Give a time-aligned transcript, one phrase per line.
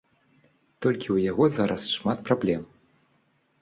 [0.85, 2.69] Толькі ў яго зараз шмат праблем.